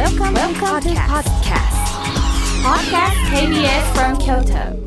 [0.00, 1.76] Welcome, Welcome to podcast.
[2.64, 4.80] Podcast KBS from Kyoto.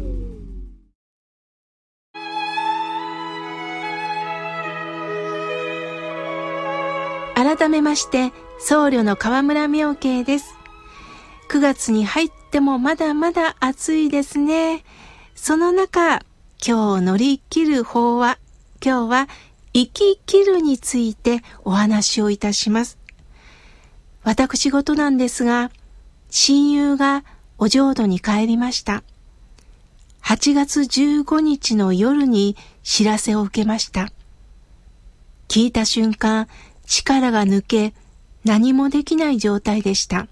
[7.36, 10.56] 改めまして僧侶の河村明慶です
[11.52, 14.84] 9月に入ってもまだまだ暑いですね
[15.36, 16.24] その中
[16.66, 18.40] 今日乗り切る法は
[18.84, 19.28] 今日は
[19.74, 23.03] 生き切るについてお話をいたします
[24.24, 25.72] 私事なんですが
[26.30, 27.24] 親友が
[27.58, 29.04] お浄土に帰りました
[30.24, 34.12] 8月15日の夜に知らせを受けました
[35.48, 36.48] 聞いた瞬間
[36.86, 37.94] 力が抜け
[38.46, 40.28] 何もできない状態でした。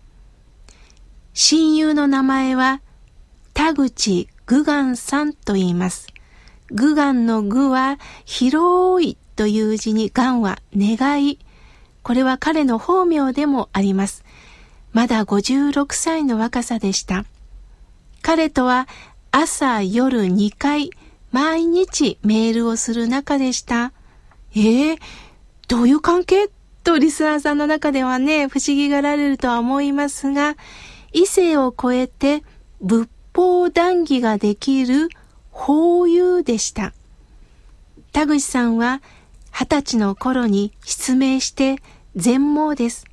[1.33, 2.81] 親友の名前は
[3.53, 6.07] 田口具願さんと言います。
[6.71, 11.39] 具願の具は広いという字に願は願い。
[12.03, 14.23] これは彼の法名でもあります。
[14.93, 17.25] まだ56歳の若さでした。
[18.21, 18.87] 彼とは
[19.31, 20.91] 朝夜2回
[21.31, 23.93] 毎日メールをする仲でした。
[24.55, 24.99] ええー
[25.67, 26.49] どういう関係？
[26.83, 30.57] とリスナーさんの中ではね、不思議がられるとは思いますが、
[31.13, 32.43] 異性を超えて
[32.81, 35.07] 仏法談義ができる
[35.51, 36.93] 法友でした。
[38.11, 39.01] 田口さんは
[39.51, 41.77] 二十歳の頃に失明して
[42.15, 43.05] 全盲です。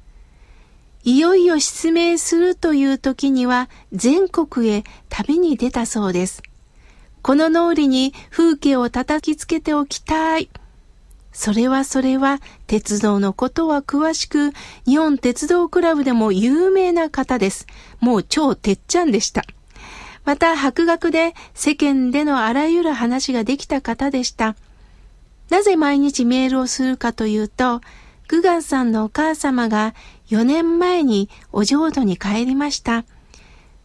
[1.05, 6.42] いよいよ失明するという時には全国へ旅に出たそうです。
[7.22, 10.50] この脳裏に風景を叩きつけておきたい。
[11.33, 14.53] それはそれは鉄道のことは詳しく、
[14.86, 17.66] 日本鉄道クラブでも有名な方です。
[18.00, 19.44] もう超てっちゃんでした。
[20.25, 24.56] また博学で世間でのあらゆる話ができた方でした。
[25.50, 27.80] なぜ毎日メールをするかというと、
[28.28, 29.94] グガンさんのお母様が
[30.28, 33.04] 4年前にお浄土に帰りました。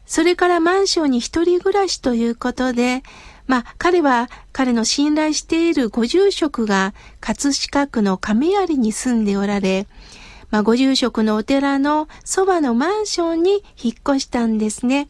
[0.05, 3.03] それからマンションに一人暮らしということで、
[3.47, 9.87] まあ、彼は彼の信頼しているご住職が葛飾区の亀有に住んでおられ、
[10.49, 15.09] まあ、ご住職のお寺のそばのマンションに引っ越したんですね。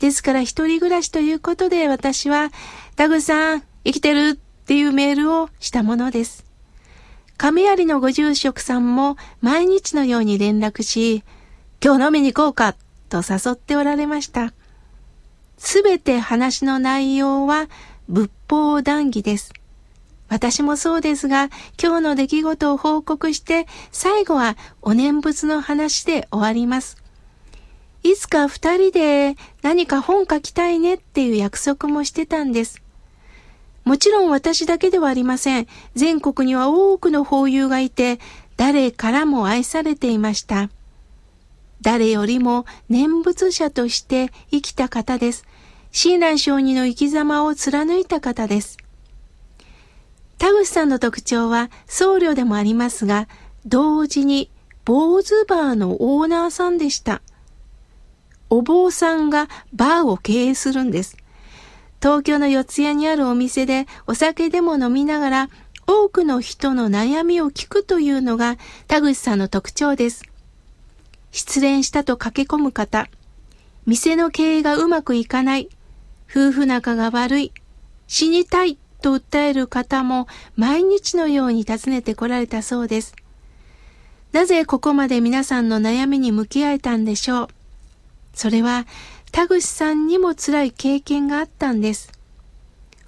[0.00, 2.50] ですから一人暮らしということで私は、
[2.96, 6.46] 田口さん、生きてるっていうメールをしたものです。
[7.36, 11.22] 亀有のご住職さんも毎日のように連絡し、
[11.84, 12.74] 今日飲みに行こうか
[13.10, 14.54] と誘っておられました。
[15.58, 17.68] すべて話の内容は
[18.08, 19.52] 仏法談義です。
[20.28, 26.96] 私もそうですが、今日の出来事を報告して、最後はお念仏の話で終わります。
[28.02, 32.83] いつか二人で何か本書きたいねっていう約束もしてたんです。
[33.84, 35.66] もちろん私だけではありません。
[35.94, 38.18] 全国には多くの法友がいて、
[38.56, 40.70] 誰からも愛されていました。
[41.82, 45.44] 誰よりも念仏者として生きた方です。
[45.92, 48.78] 親鸞上人の生き様を貫いた方です。
[50.38, 53.28] 田口さんの特徴は僧侶でもありますが、
[53.66, 54.50] 同時に
[54.84, 57.22] 坊主バーのオーナーさんでした。
[58.50, 61.16] お坊さんがバーを経営するんです。
[62.04, 65.50] 東京の四谷にあるお店でお酒でも飲みながら
[65.86, 70.22] 多くの人の悩みを聞くというのが田口さんの特徴です。
[71.32, 73.08] 失恋したと駆け込む方、
[73.86, 75.70] 店の経営がうまくいかない、
[76.30, 77.52] 夫婦仲が悪い、
[78.06, 83.14] 死にたいと訴える方も毎日のように訪ねてこられたそうです。
[84.32, 87.48] なぜここまで皆さんの悩みに向き合えたんでしょう？
[88.34, 88.84] それは
[89.34, 92.12] 田口さんにも辛い経験があったんです。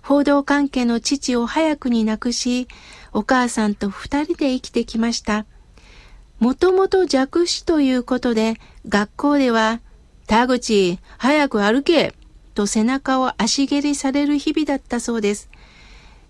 [0.03, 2.67] 報道関係の父を早くに亡くし、
[3.13, 5.47] お母さんと二人で生きてきました。
[6.41, 8.57] もともと弱視ということで、
[8.89, 9.81] 学校では、
[10.27, 12.13] 田口、早く歩け
[12.55, 15.49] と背中を足蹴りされる日々だったそうです。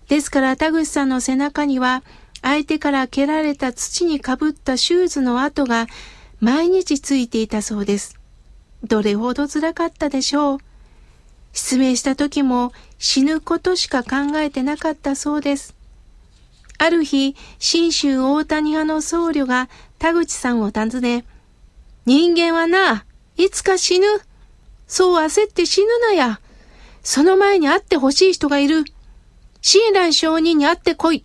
[0.09, 2.03] ですから田口さんの背中には
[2.43, 5.87] 相手から蹴られた土にかぶったシューズの跡が
[6.39, 8.16] 毎日ついていたそうです。
[8.83, 10.59] どれほど辛かったでしょう？
[11.53, 15.75] 失明した時も死ぬことしか考えてなかったそうです。
[16.77, 21.25] ある日、新州大谷派の僧侶が田口さんを訪ね、
[22.05, 24.05] 人間はな、いつか死ぬ。
[24.87, 26.39] そう焦って死ぬなや。
[27.01, 28.83] その前に会ってほしい人がいる。
[29.61, 31.23] 親鸞上人に会ってこい。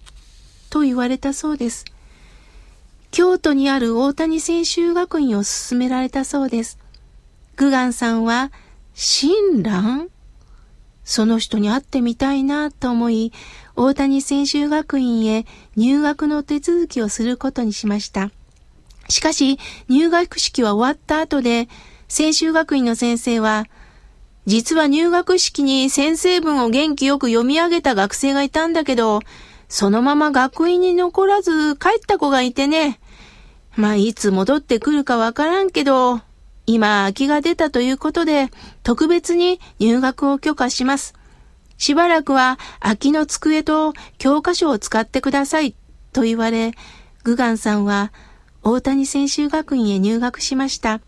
[0.70, 1.84] と言われたそうです。
[3.10, 6.78] 京都にある大谷専修学院を勧められたそうです。
[7.56, 8.50] グガンさんは、
[8.94, 10.08] 親鸞
[11.04, 13.32] その人に会ってみたいなと思い、
[13.76, 15.46] 大谷専修学院へ
[15.76, 18.30] 入学の手続きをすることにしました。
[19.08, 19.58] しかし、
[19.88, 21.68] 入学式は終わった後で、
[22.08, 23.66] 専修学院の先生は、
[24.46, 29.20] 実は入学式に先生文を元気よく読み上げた学生がいたんだけど、
[29.68, 33.00] そのまま学院に残らず帰った子がいてね。
[33.76, 36.20] まあ、いつ戻ってくるかわからんけど、
[36.72, 38.48] 今空きが出たということで、
[38.82, 41.14] 特別に入学を許可します。
[41.76, 45.74] しばらくは空きの机と教科書を使ってください、
[46.14, 46.72] と言われ、
[47.24, 48.10] グガンさんは
[48.62, 51.00] 大谷専修学院へ入学しました。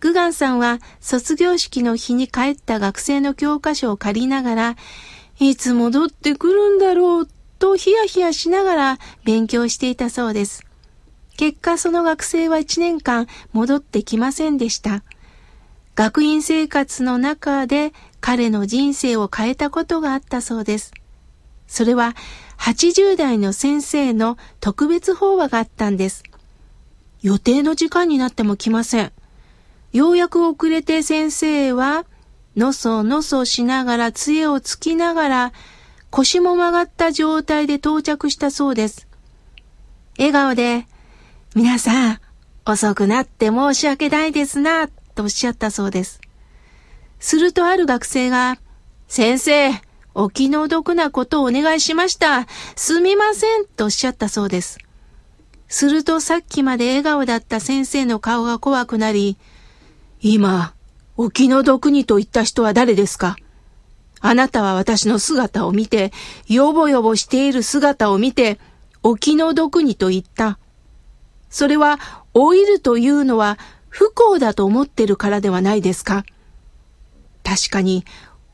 [0.00, 4.76] グガンさんは卒業式の日に帰った学生の教科書を借りながら、
[5.38, 7.28] いつ戻ってくるんだろう
[7.58, 10.66] とヒヤヒヤしながら勉強していたそうです。
[11.36, 15.02] 結果その学生は1年間戻ってきませんでした。
[15.94, 20.92] 学院生活の中で彼の人生を変えたことがあったそうです。
[21.66, 22.14] それは
[22.58, 26.22] 80代の先生の特別法話があったんです。
[27.22, 29.12] 予定の時間になっても来ません。
[29.92, 32.04] ようやく遅れて先生は、
[32.56, 35.52] のそのそしながら杖をつきながら、
[36.10, 39.06] 腰も曲がった状態で到着したそうです。
[40.18, 40.86] 笑顔で、
[41.54, 42.20] 皆さん、
[42.64, 46.18] 遅くなって申し訳ないですな、とおっしゃったそうです。
[47.20, 48.56] するとある学生が、
[49.06, 49.70] 先生、
[50.14, 52.46] お気の毒なことをお願いしました。
[52.74, 54.78] すみません、とおっしゃったそうです。
[55.68, 59.36] するとさっきまで笑顔だった先生の顔が怖くなり、
[60.22, 60.72] 今、
[61.18, 63.36] お気の毒にと言った人は誰ですか？
[64.20, 66.12] あなたは私の姿を見て、
[66.48, 68.58] よぼよぼしている姿を見て、
[69.02, 70.58] お気の毒にと言った。
[71.52, 72.00] それは、
[72.34, 73.58] 老いるというのは
[73.90, 76.24] 不幸だと思ってるからではないですか？
[77.44, 78.04] 確かに、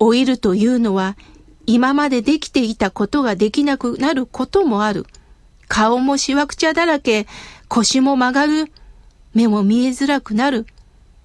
[0.01, 1.17] 老いるというのは、
[1.65, 5.07] 今までできていたことができなくなることもある。
[5.69, 7.27] 顔もしわくちゃだらけ、
[7.69, 8.73] 腰も曲がる、
[9.33, 10.67] 目も見えづらくなる。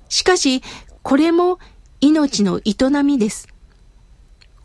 [0.10, 0.62] しかし、
[1.02, 1.58] これも
[2.02, 3.48] 命の営みです。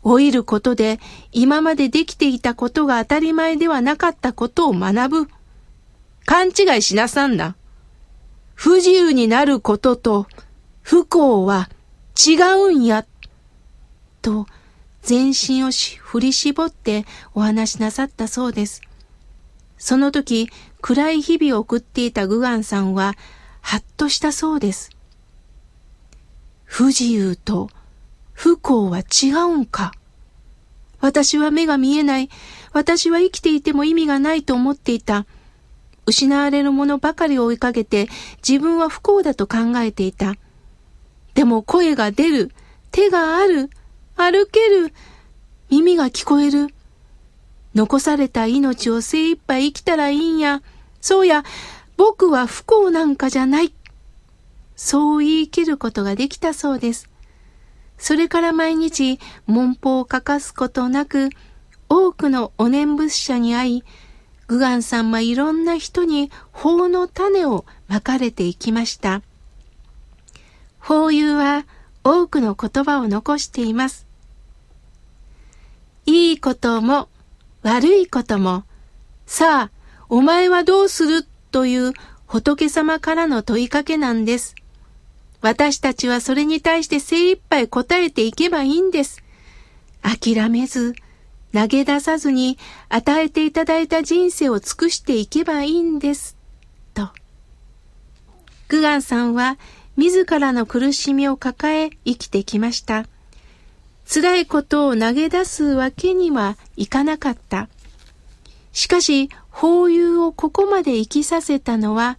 [0.03, 0.99] 老いることで
[1.31, 5.29] 今までできていたことが当たり前ではなかったことを学ぶ。
[6.25, 7.55] 勘違いしなさんな。
[8.55, 10.27] 不自由になることと
[10.81, 11.69] 不幸は
[12.27, 13.05] 違うんや。
[14.21, 14.47] と
[15.01, 18.81] 全身を振り絞ってお話しなさったそうです。
[19.77, 20.49] その時、
[20.81, 23.15] 暗い日々を送っていたグガンさんは、
[23.61, 24.89] はっとしたそうです。
[26.65, 27.69] 不自由と
[28.33, 29.93] 不幸は違うんか。
[30.99, 32.29] 私は目が見えない。
[32.73, 35.25] 私は生きていても意味がないと思っていた。
[36.09, 38.09] 失われるものばかりを追いかけて
[38.47, 40.35] 自分は不幸だと考えていた。
[41.35, 42.51] でも声が出る。
[42.91, 43.69] 手がある。
[44.15, 44.93] 歩ける。
[45.69, 46.73] 耳が聞こえる。
[47.75, 50.63] 残された命を精一杯生きたらいいんや。
[50.99, 51.43] そうや、
[51.97, 53.73] 僕は不幸なんかじゃない。
[54.75, 57.09] そう言い切ることができたそうです。
[57.97, 61.29] それから毎日文法を欠かすことなく、
[61.89, 63.83] 多くのお念仏者に会い、
[64.49, 69.21] グガンさんはいろんな人に法の種をまかれていきました。
[70.79, 71.67] 法友は
[72.03, 74.07] 多くの言葉を残しています。
[76.07, 77.09] いいことも
[77.61, 78.63] 悪いことも、
[79.27, 79.71] さあ、
[80.09, 81.93] お前はどうするという
[82.25, 84.55] 仏様からの問いかけなんです。
[85.41, 89.21] 私たちはそれに対して精一杯答えていけばいいんです。
[90.01, 90.95] 諦めず、
[91.53, 92.57] 投げ出さずに
[92.89, 96.37] 与えていただいた人生を尽くしていけばいいんです。
[96.93, 97.09] と。
[98.67, 99.57] グガンさんは
[99.97, 103.05] 自らの苦しみを抱え生きてきました。
[104.11, 107.67] 辛いことを投げ出すわけにはいかなかった。
[108.71, 112.17] しかし、法友をここまで生きさせたのは、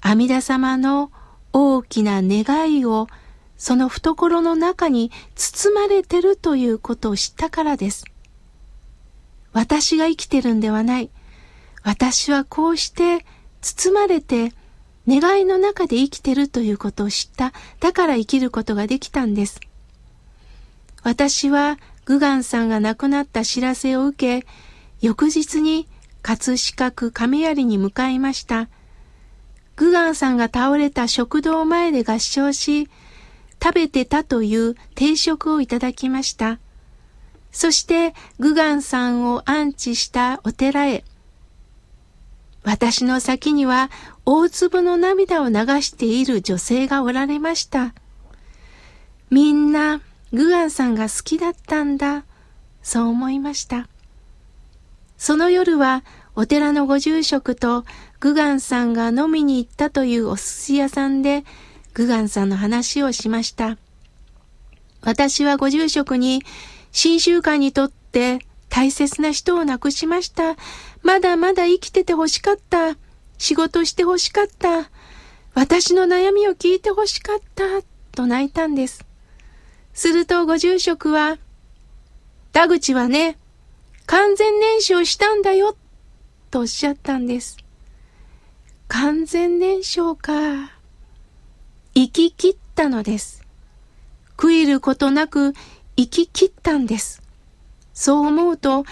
[0.00, 1.10] 阿弥陀様の
[1.52, 3.08] 大きな願いを
[3.56, 8.04] その懐の中に包まれてるということを知ったからです。
[9.56, 11.08] 私が生きてるんではない。
[11.82, 13.24] 私はこうして
[13.62, 14.52] 包まれて
[15.08, 17.54] 願いの中で生きてるということを知った。
[17.80, 19.60] だから生きることができたんです。
[21.02, 24.46] 私はグガンさんが亡くなった知らせを受け、
[25.00, 25.88] 翌日に
[26.20, 28.68] 葛飾区亀有に向かいました。
[29.76, 32.90] グガンさんが倒れた食堂前で合唱し、
[33.62, 36.58] 食べてたという定食をいただきました。
[37.56, 41.04] そしてグガンさんを安置したお寺へ。
[42.64, 43.90] 私の先には
[44.26, 47.94] 大粒の涙を流している女性がおられました。
[49.30, 50.02] みんな
[50.34, 52.26] グアンさんが好きだったんだ。
[52.82, 53.88] そう思いました。
[55.16, 57.86] その夜はお寺のご住職と
[58.20, 61.42] グガンさんが飲みに行ったというお寿司屋さんで、
[61.94, 63.78] グガンさんの話をしました。
[65.00, 66.42] 私はご住職に、
[66.92, 68.38] 新習慣にとって
[68.68, 70.56] 大切な人を亡くしました。
[71.02, 72.96] まだまだ生きてて欲しかった。
[73.38, 74.90] 仕事して欲しかった。
[75.54, 77.64] 私の悩みを聞いて欲しかった。
[78.12, 79.04] と泣いたんです。
[79.92, 81.38] するとご住職は、
[82.52, 83.38] 田口はね、
[84.06, 85.76] 完全燃焼したんだよ、
[86.50, 87.58] とおっしゃったんです。
[88.88, 90.72] 完全燃焼か。
[91.94, 93.42] 生き切ったのです。
[94.36, 95.54] 悔いることなく
[95.96, 97.22] 生き切ったんです。
[97.94, 98.84] そう思うと、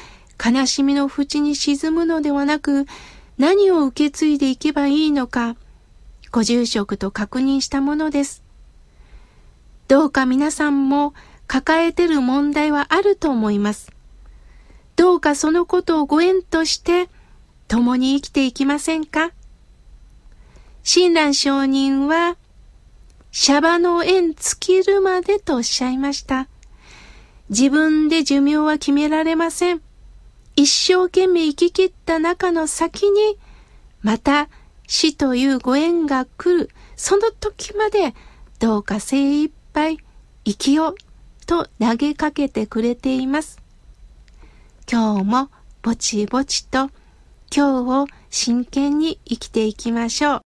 [0.44, 2.86] 悲しみの淵に沈むのではなく、
[3.38, 5.56] 何を受け継いでいけばいいのか、
[6.30, 8.42] ご住職と確認したものです。
[9.86, 11.14] どうか皆さんも
[11.46, 13.92] 抱えてる問題はあると思います。
[14.96, 17.08] どうかそのことをご縁として
[17.68, 19.32] 共に生きていきませんか？
[20.82, 22.36] 親鸞上人は、
[23.30, 26.48] シャバの縁尽きるまでとおっしゃいました。
[27.50, 29.82] 自分で寿命は決められません。
[30.56, 33.38] 一生懸命生き切った中の先に、
[34.02, 34.48] また
[34.86, 38.14] 死というご縁が来る、その時まで
[38.58, 39.98] どうか精一杯
[40.44, 40.94] 生きよう
[41.46, 43.60] と投げかけてくれています。
[44.90, 45.50] 今日も
[45.82, 46.90] ぼちぼちと
[47.54, 50.43] 今日を真剣に生きていきましょう。